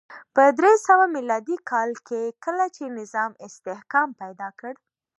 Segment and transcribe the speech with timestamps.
[0.35, 4.73] په درې سوه میلادي کال کې کله چې نظام استحکام پیدا کړ